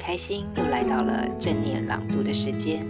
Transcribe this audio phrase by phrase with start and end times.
[0.00, 2.86] 开心又来到了正念朗读的时间。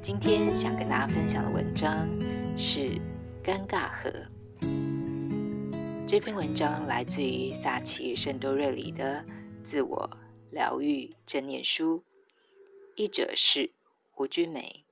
[0.00, 2.08] 今天想跟大家分享的文章
[2.56, 2.80] 是
[3.44, 4.10] 《尴尬盒》。
[6.08, 9.22] 这篇文章来自于萨奇·圣多瑞里的
[9.62, 10.08] 《自我
[10.50, 11.98] 疗愈正念书》，
[12.96, 13.70] 译者是
[14.10, 14.84] 胡君梅。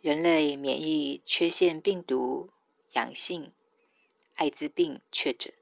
[0.00, 2.48] 人类免疫缺陷病毒
[2.94, 3.52] 阳性。
[4.38, 5.52] 艾滋病确诊，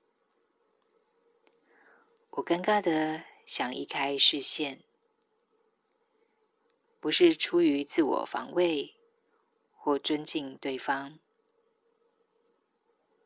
[2.29, 4.85] 我尴尬的想移开视线，
[7.01, 8.95] 不是出于自我防卫
[9.73, 11.19] 或尊敬对方，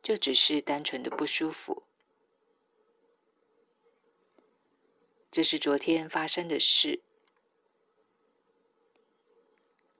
[0.01, 1.83] 就只是单纯的不舒服。
[5.33, 7.03] 这是昨天发生的事。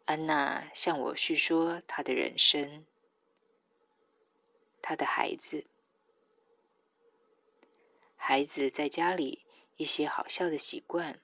[0.05, 2.87] 安娜向我叙说她的人生。
[4.83, 5.67] 他的孩子，
[8.17, 9.45] 孩子在家里
[9.77, 11.21] 一些好笑的习惯，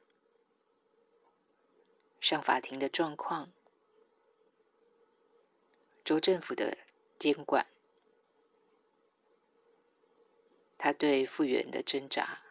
[2.21, 3.53] 上法庭的状况，
[6.05, 6.79] 州政府的
[7.19, 7.67] 监管，
[10.79, 12.43] 他对复原的挣扎，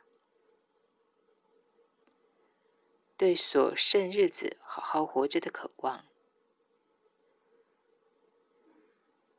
[3.15, 6.05] 对所剩日子好好活着的渴望。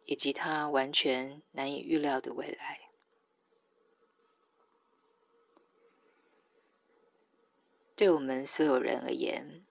[0.07, 2.91] 以及他完全难以预料的未来，
[7.97, 9.67] 对我们所有人而言，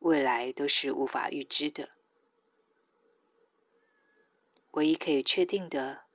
[0.00, 1.90] 未来都是无法预知的。
[4.72, 6.06] 唯一可以确定的，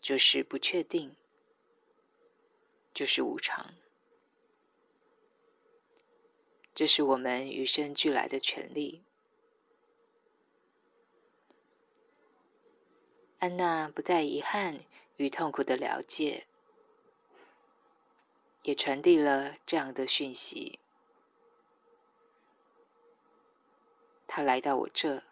[0.00, 1.16] 就是不确定，
[2.94, 3.74] 就是无常。
[6.72, 9.02] 这是我们与生俱来的权利。
[13.42, 14.84] 安娜不带遗憾
[15.16, 16.46] 与痛苦的了解，
[18.62, 20.78] 也传递了这样的讯息。
[24.28, 25.24] 她来到我这，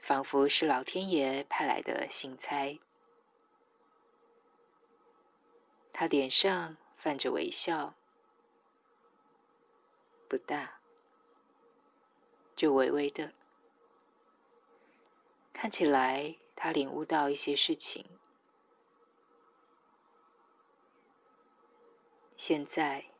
[0.00, 2.78] 仿佛是老天爷派来的信差。
[5.92, 7.96] 她脸上泛着微笑，
[10.28, 10.78] 不大，
[12.54, 13.32] 就微微的。
[15.60, 18.06] 看起来，他领悟到一些事情。
[22.34, 23.10] 现在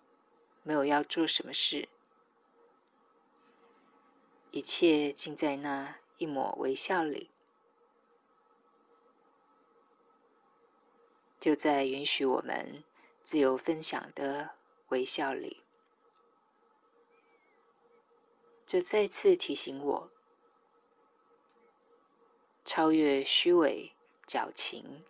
[0.62, 1.90] 没有要做什么事，
[4.50, 7.30] 一切尽在那一抹微笑里，
[11.38, 12.82] 就在允许我们
[13.22, 14.52] 自由分享的
[14.88, 15.62] 微笑里。
[18.64, 20.10] 这再次提醒我。
[22.72, 23.90] 超越虚伪、
[24.28, 25.04] 矫情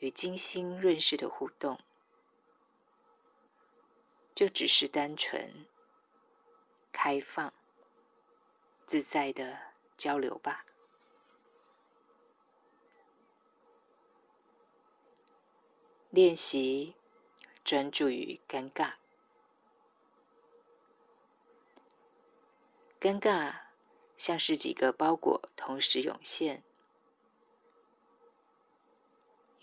[0.00, 1.78] 与精心润饰的互动，
[4.34, 5.64] 就只是单纯、
[6.90, 7.54] 开放、
[8.84, 9.56] 自在的
[9.96, 10.66] 交流吧。
[16.10, 16.96] 练习
[17.64, 18.94] 专注于尴尬，
[23.00, 23.54] 尴尬
[24.16, 26.64] 像是几个包裹同时涌现。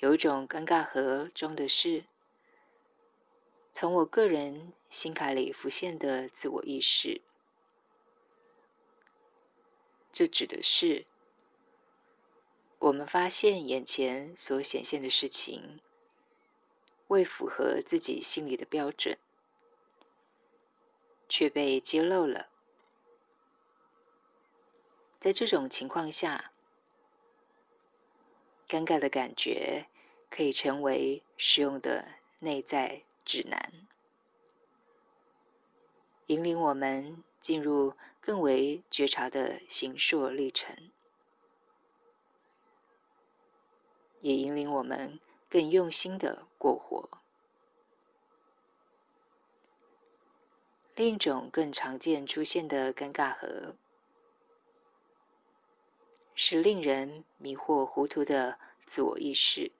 [0.01, 2.06] 有一种尴尬和中的是
[3.72, 7.22] 从我个人心坎里浮现的自我意识，
[10.12, 11.06] 这指的是
[12.79, 15.80] 我们发现眼前所显现的事情
[17.07, 19.19] 未符合自己心里的标准，
[21.30, 22.50] 却被揭露了。
[25.19, 26.51] 在这种情况下，
[28.68, 29.86] 尴尬的感觉。
[30.31, 33.86] 可以成为实用的内在指南，
[36.28, 40.89] 引领我们进入更为觉察的形塑历程，
[44.22, 45.19] 也引领我们
[45.50, 47.10] 更用心的过活。
[50.95, 53.75] 另一种更常见出现的尴尬和，
[56.34, 59.74] 是令人迷惑糊涂的自我意识。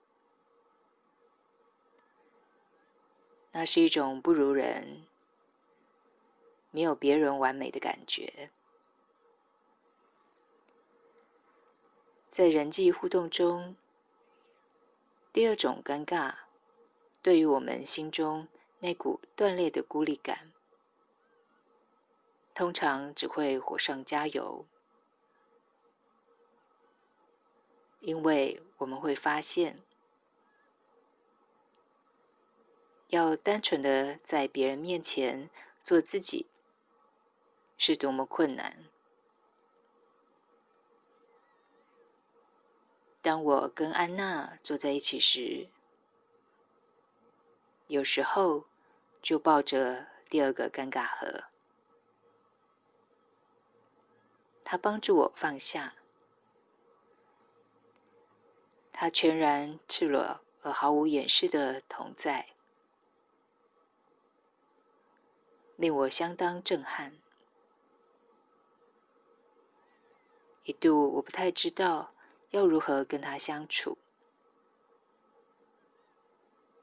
[3.52, 5.06] 那是一种不如人、
[6.70, 8.50] 没有别人完美的感觉。
[12.30, 13.76] 在人际互动中，
[15.34, 16.34] 第二种尴尬，
[17.20, 20.50] 对于我们心中那股断裂的孤立感，
[22.54, 24.64] 通常只会火上加油，
[28.00, 29.78] 因为我们会发现，
[33.12, 35.50] 要单纯的在别人面前
[35.82, 36.46] 做自己，
[37.76, 38.86] 是多么困难。
[43.20, 45.68] 当我跟安娜坐在一起时，
[47.86, 48.64] 有时候
[49.20, 51.44] 就抱着第二个尴尬盒。
[54.64, 55.96] 她帮助我放下，
[58.90, 62.48] 她全然赤裸而毫无掩饰的同在，
[65.82, 67.12] 令我相当震撼。
[70.62, 72.12] 一度我不太知道。
[72.50, 73.98] 要如何跟他相处？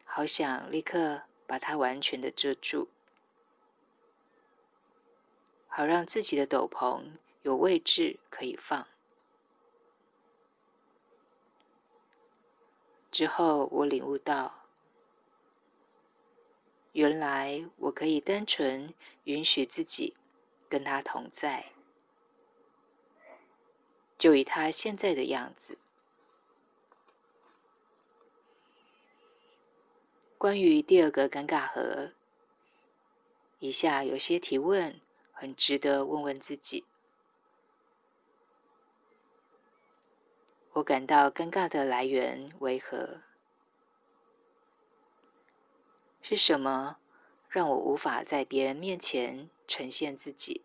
[0.03, 2.89] 好想立刻把他完全的遮住，
[5.67, 7.11] 好让自己的斗篷
[7.43, 8.87] 有位置可以放。
[13.11, 14.58] 之后我领悟到，
[16.91, 18.93] 原来我可以单纯
[19.23, 20.15] 允许自己
[20.67, 21.71] 跟他同在。
[24.17, 25.77] 就以他现在的样子。
[30.37, 32.13] 关于第二个尴尬盒，
[33.59, 34.99] 以下有些提问
[35.31, 36.85] 很值得问问自己。
[40.73, 43.21] 我感到尴尬的来源为何？
[46.29, 46.97] 是什么
[47.49, 50.61] 让我无法在别人面前呈现自己？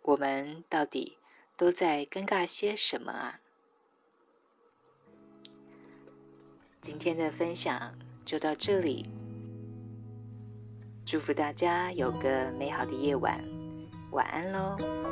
[0.00, 1.18] 我们到底
[1.58, 3.40] 都在尴尬些什么啊？
[6.80, 7.94] 今天的分享
[8.24, 9.10] 就到这里，
[11.04, 13.44] 祝福大家有个美好的夜晚，
[14.12, 15.11] 晚安喽！